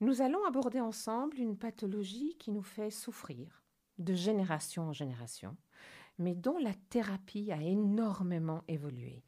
Nous 0.00 0.22
allons 0.22 0.44
aborder 0.46 0.80
ensemble 0.80 1.38
une 1.38 1.56
pathologie 1.56 2.36
qui 2.38 2.50
nous 2.50 2.62
fait 2.62 2.90
souffrir 2.90 3.62
de 3.98 4.14
génération 4.14 4.84
en 4.84 4.92
génération, 4.92 5.56
mais 6.18 6.34
dont 6.34 6.58
la 6.58 6.74
thérapie 6.90 7.52
a 7.52 7.60
énormément 7.60 8.62
évolué. 8.68 9.22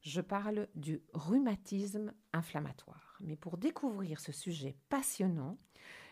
Je 0.00 0.20
parle 0.20 0.68
du 0.74 1.00
rhumatisme 1.14 2.12
inflammatoire. 2.32 3.16
Mais 3.20 3.36
pour 3.36 3.56
découvrir 3.56 4.20
ce 4.20 4.32
sujet 4.32 4.76
passionnant, 4.88 5.56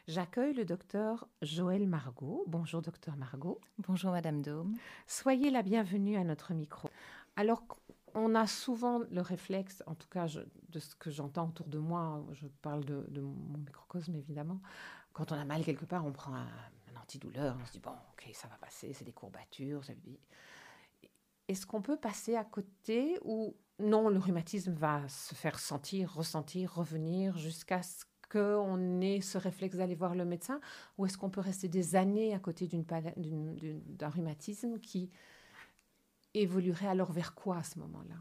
j'accueille 0.08 0.54
le 0.54 0.64
docteur 0.64 1.28
Joël 1.42 1.86
Margot. 1.86 2.44
Bonjour 2.46 2.82
docteur 2.82 3.16
Margot. 3.16 3.60
Bonjour 3.78 4.12
Madame 4.12 4.42
Dôme. 4.42 4.74
Soyez 5.06 5.50
la 5.50 5.62
bienvenue 5.62 6.16
à 6.16 6.24
notre 6.24 6.54
micro. 6.54 6.88
Alors, 7.36 7.62
on 8.14 8.34
a 8.34 8.46
souvent 8.46 9.00
le 9.10 9.20
réflexe, 9.20 9.82
en 9.86 9.94
tout 9.94 10.08
cas 10.08 10.26
de 10.68 10.78
ce 10.78 10.94
que 10.96 11.10
j'entends 11.10 11.48
autour 11.48 11.68
de 11.68 11.78
moi, 11.78 12.24
je 12.32 12.46
parle 12.46 12.84
de, 12.84 13.20
mon 13.20 13.58
microcosme 13.58 14.14
évidemment, 14.14 14.60
quand 15.12 15.32
on 15.32 15.36
a 15.36 15.44
mal 15.44 15.64
quelque 15.64 15.84
part, 15.84 16.04
on 16.04 16.12
prend 16.12 16.34
un, 16.34 16.46
antidouleur, 17.00 17.56
on 17.60 17.66
se 17.66 17.72
dit 17.72 17.80
bon, 17.80 17.90
ok, 17.90 18.30
ça 18.34 18.48
va 18.48 18.56
passer, 18.56 18.92
c'est 18.92 19.04
des 19.04 19.12
courbatures. 19.12 19.82
Est-ce 21.48 21.66
qu'on 21.66 21.82
peut 21.82 21.96
passer 21.96 22.36
à 22.36 22.44
côté 22.44 23.18
ou 23.24 23.56
non, 23.78 24.08
le 24.08 24.18
rhumatisme 24.18 24.74
va 24.74 25.08
se 25.08 25.34
faire 25.34 25.58
sentir, 25.58 26.14
ressentir, 26.14 26.74
revenir 26.74 27.36
jusqu'à 27.38 27.82
ce 27.82 28.04
qu'on 28.32 29.00
ait 29.00 29.20
ce 29.20 29.36
réflexe 29.36 29.76
d'aller 29.76 29.94
voir 29.94 30.14
le 30.14 30.24
médecin 30.24 30.60
Ou 30.96 31.06
est-ce 31.06 31.18
qu'on 31.18 31.30
peut 31.30 31.40
rester 31.40 31.68
des 31.68 31.96
années 31.96 32.34
à 32.34 32.38
côté 32.38 32.66
d'un 32.66 34.08
rhumatisme 34.08 34.78
qui 34.78 35.10
évoluerait 36.34 36.86
alors 36.86 37.12
vers 37.12 37.34
quoi 37.34 37.58
à 37.58 37.62
ce 37.62 37.78
moment-là? 37.80 38.16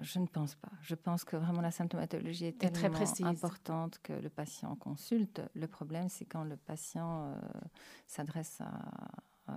Je 0.00 0.18
ne 0.20 0.26
pense 0.26 0.54
pas. 0.54 0.70
Je 0.82 0.94
pense 0.94 1.24
que 1.24 1.36
vraiment 1.36 1.60
la 1.60 1.72
symptomatologie 1.72 2.46
est 2.46 2.58
tellement 2.58 3.04
très 3.04 3.24
importante 3.24 3.98
que 4.02 4.12
le 4.12 4.30
patient 4.30 4.74
consulte. 4.76 5.42
Le 5.54 5.66
problème, 5.66 6.08
c'est 6.08 6.24
quand 6.24 6.44
le 6.44 6.56
patient 6.56 7.26
euh, 7.26 7.34
s'adresse 8.06 8.60
à, 8.60 9.52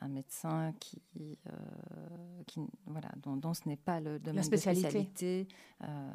un 0.00 0.08
médecin 0.08 0.72
qui, 0.80 1.02
euh, 1.20 2.42
qui 2.46 2.60
voilà, 2.86 3.10
dont, 3.16 3.54
ce 3.54 3.68
n'est 3.68 3.76
pas 3.76 4.00
le 4.00 4.18
domaine 4.18 4.36
la 4.36 4.42
spécialité. 4.42 5.48
Euh, 5.82 6.10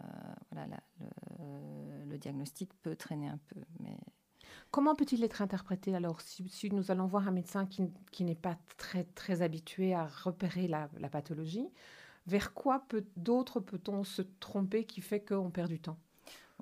voilà, 0.51 0.79
le, 2.05 2.17
diagnostic 2.17 2.73
peut 2.81 2.95
traîner 2.95 3.27
un 3.27 3.39
peu, 3.49 3.61
mais 3.79 3.97
Comment 4.71 4.95
peut-il 4.95 5.23
être 5.23 5.41
interprété 5.41 5.95
alors 5.95 6.19
si, 6.21 6.69
nous 6.71 6.91
allons 6.91 7.05
voir 7.05 7.27
un 7.27 7.31
médecin 7.31 7.65
qui, 7.65 8.23
n'est 8.23 8.35
pas 8.35 8.57
très, 8.77 9.03
très 9.03 9.41
habitué 9.41 9.93
à 9.93 10.07
repérer 10.07 10.67
la, 10.67 10.89
pathologie, 11.09 11.69
vers 12.25 12.53
quoi 12.53 12.83
peut, 12.87 13.05
d'autres 13.15 13.59
peut-on 13.59 14.03
se 14.03 14.21
tromper 14.39 14.85
qui 14.85 15.01
fait 15.01 15.21
qu'on 15.23 15.51
perd 15.51 15.69
du 15.69 15.79
temps? 15.79 15.97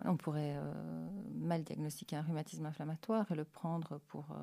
On 0.03 0.17
pourrait 0.17 0.55
euh, 0.57 1.09
mal 1.33 1.63
diagnostiquer 1.63 2.17
un 2.17 2.21
rhumatisme 2.21 2.65
inflammatoire 2.65 3.31
et 3.31 3.35
le 3.35 3.45
prendre 3.45 3.99
pour 4.07 4.31
euh, 4.31 4.35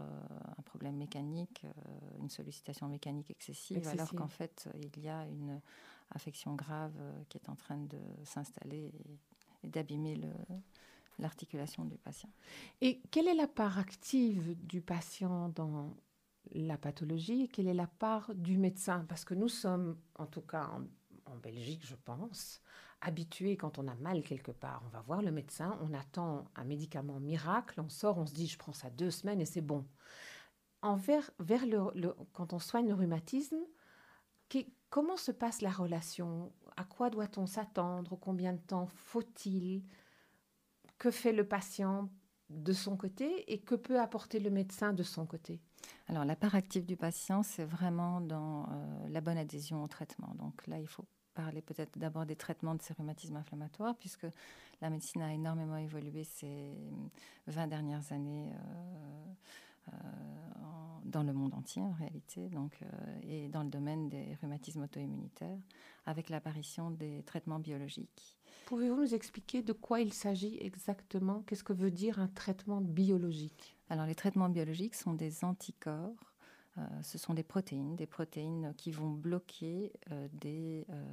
un 0.56 0.62
problème 0.62 0.96
mécanique, 0.96 1.62
euh, 1.64 2.18
une 2.20 2.30
sollicitation 2.30 2.88
mécanique 2.88 3.30
excessive, 3.30 3.86
alors 3.88 4.12
qu'en 4.14 4.28
fait, 4.28 4.68
il 4.80 5.02
y 5.02 5.08
a 5.08 5.26
une 5.26 5.60
affection 6.10 6.54
grave 6.54 6.94
qui 7.28 7.38
est 7.38 7.48
en 7.48 7.56
train 7.56 7.78
de 7.78 7.98
s'installer 8.24 8.92
et, 9.64 9.68
d'abîmer 9.68 10.20
l'articulation 11.20 11.84
du 11.84 11.96
patient. 11.96 12.28
Et 12.80 13.00
quelle 13.12 13.28
est 13.28 13.34
la 13.34 13.46
part 13.46 13.78
active 13.78 14.56
du 14.66 14.80
patient 14.80 15.50
dans 15.50 15.94
la 16.52 16.76
pathologie 16.76 17.42
et 17.42 17.48
quelle 17.48 17.68
est 17.68 17.74
la 17.74 17.86
part 17.86 18.34
du 18.34 18.58
médecin? 18.58 19.04
Parce 19.08 19.24
que 19.24 19.34
nous 19.34 19.48
sommes, 19.48 19.96
en 20.16 20.26
tout 20.26 20.40
cas 20.40 20.68
en 21.26 21.36
Belgique, 21.36 21.86
je 21.86 21.94
pense, 21.94 22.60
habitué 23.02 23.56
quand 23.56 23.78
on 23.78 23.88
a 23.88 23.94
mal 23.96 24.22
quelque 24.22 24.52
part. 24.52 24.82
On 24.86 24.88
va 24.88 25.02
voir 25.02 25.20
le 25.20 25.30
médecin, 25.30 25.78
on 25.82 25.92
attend 25.92 26.46
un 26.54 26.64
médicament 26.64 27.20
miracle, 27.20 27.80
on 27.80 27.88
sort, 27.88 28.16
on 28.16 28.26
se 28.26 28.32
dit 28.32 28.46
je 28.46 28.56
prends 28.56 28.72
ça 28.72 28.88
deux 28.90 29.10
semaines 29.10 29.40
et 29.40 29.44
c'est 29.44 29.60
bon. 29.60 29.84
Envers, 30.80 31.30
vers 31.38 31.66
le, 31.66 32.14
quand 32.32 32.52
on 32.52 32.58
soigne 32.58 32.88
le 32.88 32.94
rhumatisme, 32.94 33.58
comment 34.90 35.16
se 35.16 35.32
passe 35.32 35.62
la 35.62 35.70
relation? 35.70 36.52
À 36.76 36.84
quoi 36.84 37.10
doit-on 37.10 37.46
s'attendre? 37.46 38.16
Combien 38.16 38.52
de 38.52 38.58
temps 38.58 38.86
faut-il? 38.86 39.84
Que 40.98 41.10
fait 41.10 41.32
le 41.32 41.46
patient 41.46 42.08
de 42.48 42.72
son 42.72 42.96
côté 42.96 43.52
et 43.52 43.60
que 43.60 43.74
peut 43.74 44.00
apporter 44.00 44.38
le 44.38 44.50
médecin 44.50 44.92
de 44.92 45.02
son 45.02 45.26
côté? 45.26 45.60
Alors 46.06 46.24
la 46.24 46.36
part 46.36 46.54
active 46.54 46.84
du 46.84 46.96
patient, 46.96 47.42
c'est 47.42 47.64
vraiment 47.64 48.20
dans 48.20 48.68
euh, 48.70 49.08
la 49.08 49.20
bonne 49.20 49.38
adhésion 49.38 49.82
au 49.82 49.88
traitement. 49.88 50.34
Donc 50.36 50.66
là, 50.66 50.78
il 50.78 50.86
faut 50.86 51.06
parler 51.34 51.62
peut-être 51.62 51.98
d'abord 51.98 52.26
des 52.26 52.36
traitements 52.36 52.74
de 52.74 52.82
ces 52.82 52.94
rhumatismes 52.94 53.36
inflammatoires, 53.36 53.96
puisque 53.96 54.26
la 54.80 54.90
médecine 54.90 55.22
a 55.22 55.32
énormément 55.32 55.76
évolué 55.76 56.24
ces 56.24 56.72
20 57.46 57.66
dernières 57.68 58.12
années 58.12 58.50
euh, 58.52 59.88
euh, 59.88 59.96
dans 61.04 61.22
le 61.22 61.32
monde 61.32 61.54
entier 61.54 61.82
en 61.82 61.92
réalité, 61.92 62.48
donc, 62.48 62.78
euh, 62.82 63.20
et 63.22 63.48
dans 63.48 63.62
le 63.62 63.70
domaine 63.70 64.08
des 64.08 64.36
rhumatismes 64.40 64.82
auto-immunitaires, 64.82 65.58
avec 66.06 66.30
l'apparition 66.30 66.90
des 66.90 67.22
traitements 67.24 67.58
biologiques. 67.58 68.38
Pouvez-vous 68.66 68.96
nous 68.96 69.14
expliquer 69.14 69.62
de 69.62 69.72
quoi 69.72 70.00
il 70.00 70.12
s'agit 70.12 70.56
exactement? 70.60 71.42
Qu'est-ce 71.46 71.64
que 71.64 71.72
veut 71.72 71.90
dire 71.90 72.18
un 72.20 72.28
traitement 72.28 72.80
biologique? 72.80 73.76
Alors 73.88 74.06
les 74.06 74.14
traitements 74.14 74.48
biologiques 74.48 74.94
sont 74.94 75.12
des 75.12 75.44
anticorps 75.44 76.31
ce 77.02 77.18
sont 77.18 77.34
des 77.34 77.42
protéines, 77.42 77.96
des 77.96 78.06
protéines 78.06 78.72
qui 78.76 78.90
vont 78.90 79.10
bloquer 79.10 79.92
euh, 80.10 80.28
des 80.32 80.86
euh, 80.88 81.04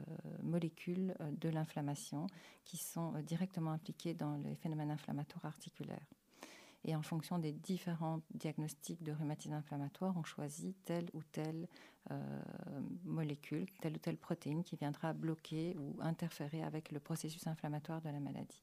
molécules 0.42 1.16
de 1.32 1.50
l'inflammation 1.50 2.28
qui 2.64 2.78
sont 2.78 3.12
directement 3.24 3.72
impliquées 3.72 4.14
dans 4.14 4.36
les 4.38 4.56
phénomènes 4.56 4.92
inflammatoires 4.92 5.46
articulaires. 5.46 6.08
Et 6.86 6.96
en 6.96 7.02
fonction 7.02 7.40
des 7.40 7.52
différents 7.52 8.22
diagnostics 8.34 9.04
de 9.04 9.12
rhumatisme 9.12 9.54
inflammatoire, 9.54 10.16
on 10.16 10.24
choisit 10.24 10.78
telle 10.86 11.10
ou 11.14 11.22
telle 11.24 11.68
molécule, 13.04 13.66
telle 13.82 13.96
ou 13.96 14.00
telle 14.00 14.16
protéine 14.16 14.64
qui 14.64 14.78
viendra 14.78 15.12
bloquer 15.12 15.76
ou 15.78 15.98
interférer 16.00 16.64
avec 16.64 16.94
le 16.94 17.02
processus 17.02 17.46
inflammatoire 17.48 18.02
de 18.02 18.08
la 18.08 18.22
maladie. 18.22 18.62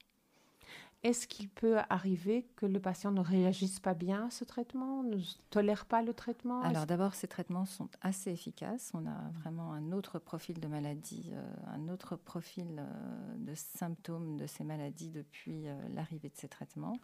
Est-ce 1.06 1.28
qu'il 1.28 1.48
peut 1.48 1.78
arriver 1.88 2.48
que 2.56 2.66
le 2.66 2.80
patient 2.80 3.12
ne 3.12 3.20
réagisse 3.20 3.78
pas 3.78 3.94
bien 3.94 4.26
à 4.26 4.30
ce 4.30 4.42
traitement, 4.42 5.04
ne 5.04 5.18
tolère 5.50 5.86
pas 5.86 6.02
le 6.02 6.12
traitement? 6.12 6.62
Alors 6.62 6.84
d'abord, 6.84 7.14
ces 7.14 7.28
traitements 7.28 7.64
sont 7.64 7.88
assez 8.00 8.32
efficaces. 8.32 8.90
On 8.92 9.06
a 9.06 9.30
vraiment 9.40 9.72
un 9.72 9.92
autre 9.92 10.18
profil 10.18 10.58
de 10.58 10.66
maladie, 10.66 11.30
euh, 11.32 11.54
un 11.68 11.88
autre 11.88 12.16
profil 12.16 12.78
euh, 12.78 13.36
de 13.36 13.54
symptômes 13.54 14.36
de 14.36 14.48
ces 14.48 14.64
maladies 14.64 15.10
depuis 15.10 15.68
euh, 15.68 15.76
l'arrivée 15.94 16.28
de 16.28 16.36
ces 16.36 16.48
traitements. 16.48 16.98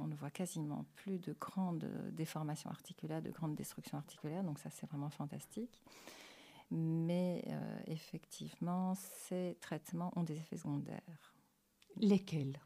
on 0.00 0.08
ne 0.08 0.16
voit 0.16 0.30
quasiment 0.30 0.84
plus 0.96 1.20
de 1.20 1.36
grandes 1.38 1.88
déformations 2.12 2.70
articulaires, 2.70 3.22
de 3.22 3.30
grandes 3.30 3.54
destructions 3.54 3.96
articulaires, 3.96 4.42
donc 4.42 4.58
ça 4.58 4.70
c'est 4.70 4.86
vraiment 4.88 5.10
fantastique. 5.10 5.80
Mais 6.70 7.44
effectivement, 7.86 8.94
ces 8.94 9.56
traitements 9.60 10.12
ont 10.16 10.22
des 10.22 10.36
effets 10.36 10.58
secondaires. 10.58 11.37
Lesquels? 12.00 12.60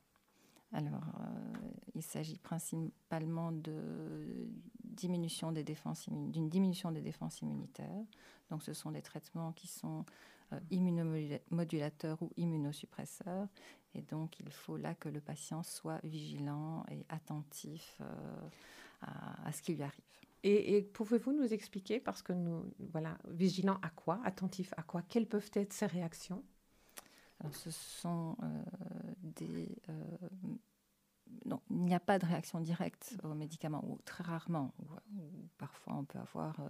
Alors, 0.72 1.04
euh, 1.20 1.52
il 1.94 2.02
s'agit 2.02 2.38
principalement 2.38 3.52
de 3.52 4.48
diminution 4.82 5.52
des 5.52 5.64
défenses 5.64 6.08
d'une 6.08 6.48
diminution 6.48 6.90
des 6.92 7.02
défenses 7.02 7.40
immunitaires. 7.42 8.04
Donc, 8.50 8.62
ce 8.62 8.72
sont 8.72 8.90
des 8.90 9.02
traitements 9.02 9.52
qui 9.52 9.68
sont 9.68 10.04
euh, 10.52 10.60
immunomodulateurs 10.70 12.22
ou 12.22 12.30
immunosuppresseurs. 12.36 13.48
Et 13.94 14.02
donc, 14.02 14.40
il 14.40 14.50
faut 14.50 14.78
là 14.78 14.94
que 14.94 15.10
le 15.10 15.20
patient 15.20 15.62
soit 15.62 16.00
vigilant 16.04 16.84
et 16.90 17.04
attentif 17.10 17.98
euh, 18.00 18.48
à, 19.02 19.52
ce 19.52 19.60
qui 19.60 19.74
lui 19.74 19.82
arrive. 19.82 20.00
Et, 20.42 20.76
et 20.76 20.82
pouvez-vous 20.82 21.32
nous 21.32 21.52
expliquer, 21.52 22.00
parce 22.00 22.22
que 22.22 22.32
nous, 22.32 22.64
voilà, 22.78 23.18
vigilant 23.28 23.78
à 23.82 23.90
quoi, 23.90 24.20
attentif 24.24 24.72
à 24.76 24.82
quoi, 24.82 25.02
quelles 25.02 25.28
peuvent 25.28 25.50
être 25.54 25.72
ces 25.72 25.86
réactions? 25.86 26.42
Ce 27.50 27.70
sont 27.70 28.36
euh, 28.42 28.62
Euh, 29.88 30.28
il 31.70 31.76
n'y 31.76 31.94
a 31.94 32.00
pas 32.00 32.18
de 32.18 32.26
réaction 32.26 32.60
directe 32.60 33.16
aux 33.24 33.34
médicaments, 33.34 33.84
ou 33.86 33.98
très 34.04 34.22
rarement. 34.22 34.72
parfois, 35.58 35.94
on 35.94 36.04
peut 36.04 36.18
avoir 36.18 36.60
euh, 36.60 36.68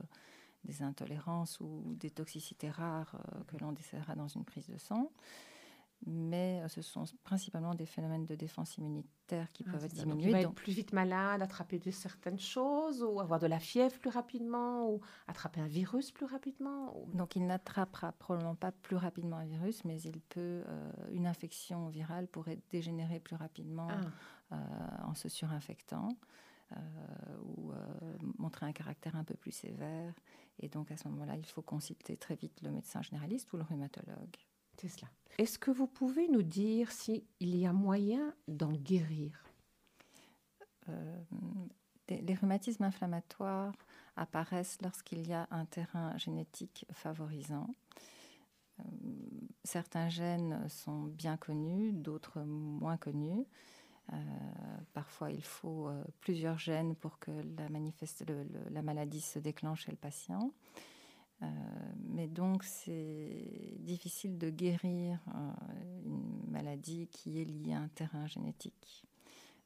des 0.65 0.83
intolérances 0.83 1.59
ou 1.61 1.95
des 1.99 2.11
toxicités 2.11 2.71
rares 2.71 3.17
que 3.49 3.57
l'on 3.59 3.73
décèdera 3.73 4.15
dans 4.15 4.29
une 4.29 4.45
prise 4.45 4.69
de 4.69 4.79
sang 4.79 5.11
mais 6.07 6.61
euh, 6.63 6.69
ce 6.69 6.83
sont 6.83 7.05
principalement 7.23 7.75
des 7.75 7.87
phénomènes 7.87 8.27
de 8.27 8.35
défense 8.35 8.77
immunitaire 8.77 9.51
qui 9.53 9.65
ah, 9.67 9.73
peuvent 9.73 9.85
être 9.85 9.95
diminués. 9.95 10.27
Il 10.27 10.33
va 10.33 10.41
être 10.41 10.53
plus 10.53 10.73
vite 10.73 10.93
malade, 10.93 11.43
attraper 11.43 11.79
de 11.79 11.91
certaines 11.91 12.39
choses, 12.39 13.03
ou 13.03 13.21
avoir 13.21 13.39
de 13.39 13.47
la 13.47 13.61
fièvre 13.61 13.99
plus 13.99 14.11
rapidement, 14.11 14.91
ou 14.91 15.01
attraper 15.29 15.61
un 15.61 15.67
virus 15.67 16.11
plus 16.11 16.27
rapidement. 16.27 16.95
Donc 17.15 17.37
il 17.37 17.47
n'attrapera 17.47 18.13
probablement 18.13 18.55
pas 18.57 18.73
plus 18.73 18.97
rapidement 18.97 19.37
un 19.37 19.45
virus, 19.45 19.85
mais 19.85 20.01
il 20.03 20.21
peut, 20.21 20.65
euh, 20.67 20.93
une 21.11 21.27
infection 21.27 21.89
virale 21.89 22.27
pourrait 22.27 22.59
dégénérer 22.71 23.21
plus 23.21 23.37
rapidement 23.37 23.89
ah. 24.51 24.55
euh, 24.55 25.09
en 25.09 25.15
se 25.15 25.29
surinfectant. 25.29 26.17
ou 27.45 27.73
montrer 28.39 28.65
un 28.65 28.73
caractère 28.73 29.15
un 29.17 29.25
peu 29.25 29.35
plus 29.35 29.53
sévère. 29.53 30.15
Et 30.59 30.69
donc 30.69 30.91
à 30.91 30.97
ce 30.97 31.07
moment-là, 31.09 31.37
il 31.37 31.47
faut 31.47 31.63
consulter 31.63 32.17
très 32.17 32.35
vite 32.35 32.63
le 32.63 32.71
médecin 32.71 33.03
généraliste 33.03 33.53
ou 33.53 33.57
le 33.59 33.63
rhumatologue. 33.63 34.37
Est-ce 35.39 35.59
que 35.59 35.71
vous 35.71 35.87
pouvez 35.87 36.29
nous 36.29 36.43
dire 36.43 36.91
s'il 36.91 37.25
y 37.41 37.67
a 37.67 37.73
moyen 37.73 38.35
d'en 38.49 38.73
guérir? 38.73 39.45
Euh, 40.89 41.23
Les 42.09 42.35
rhumatismes 42.35 42.85
inflammatoires 42.85 43.75
apparaissent 44.17 44.79
lorsqu'il 44.83 45.27
y 45.27 45.33
a 45.33 45.47
un 45.51 45.65
terrain 45.65 46.17
génétique 46.19 46.85
favorisant. 46.93 47.69
Euh, 48.81 48.83
certains 49.65 50.09
gènes 50.09 50.69
sont 50.69 51.05
bien 51.05 51.37
connus, 51.37 51.93
d'autres 51.93 52.41
moins 52.41 52.99
connus. 52.99 53.47
Euh, 54.13 54.17
parfois, 54.93 55.31
il 55.31 55.45
faut 55.45 55.91
plusieurs 56.21 56.59
gènes 56.59 56.95
pour 56.97 57.19
que 57.19 57.31
la, 58.71 58.83
maladie 58.83 59.21
se 59.21 59.39
déclenche 59.39 59.85
chez 59.85 59.93
le 59.93 59.97
patient. 59.97 60.53
Mais 62.09 62.29
donc, 62.29 62.65
c'est 62.65 63.77
difficile 63.81 64.39
de 64.39 64.51
guérir 64.51 65.19
une 66.05 66.51
maladie 66.51 67.09
qui 67.09 67.41
est 67.41 67.45
liée 67.45 67.73
à 67.73 67.81
un 67.81 67.89
terrain 67.89 68.27
génétique. 68.27 69.05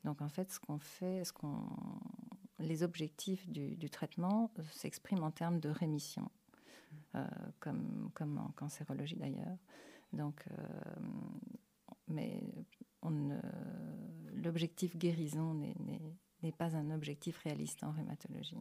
Donc, 0.05 0.23
en 0.23 0.29
fait, 0.29 0.53
ce 0.53 0.61
qu'on 0.61 0.79
fait, 0.79 1.23
les 2.59 2.83
objectifs 2.83 3.49
du, 3.49 3.91
traitement 3.91 4.51
s'expriment 4.71 5.25
en 5.25 5.31
termes 5.31 5.61
de 5.61 5.69
rémission. 5.69 6.31
Euh, 7.15 7.25
comme, 7.61 8.39
en 8.39 8.51
cancérologie 8.53 9.17
d'ailleurs. 9.17 9.59
Donc, 10.13 10.45
euh, 10.51 10.95
mais 12.09 12.41
l'objectif 14.35 14.97
guérison 14.97 15.55
n'est 16.43 16.53
pas 16.53 16.77
un 16.77 16.91
objectif 16.91 17.39
réaliste 17.39 17.83
en 17.85 17.91
rhumatologie. 17.91 18.55